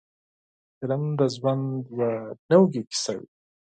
فلم 0.77 1.03
د 1.19 1.21
ژوند 1.35 1.65
یوه 1.97 2.11
نوې 2.49 2.81
کیسه 2.89 3.11
وي. 3.19 3.27